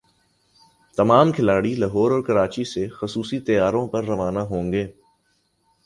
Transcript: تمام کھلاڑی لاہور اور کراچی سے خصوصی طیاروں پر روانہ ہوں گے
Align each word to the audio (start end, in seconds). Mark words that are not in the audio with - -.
تمام 0.97 1.31
کھلاڑی 1.31 1.73
لاہور 1.75 2.11
اور 2.11 2.21
کراچی 2.21 2.63
سے 2.63 2.87
خصوصی 2.89 3.39
طیاروں 3.39 3.87
پر 3.87 4.03
روانہ 4.05 4.39
ہوں 4.49 4.71
گے 4.73 4.85